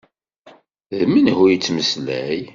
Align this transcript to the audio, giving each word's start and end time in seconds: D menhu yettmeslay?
D 0.97 1.01
menhu 1.11 1.45
yettmeslay? 1.49 2.41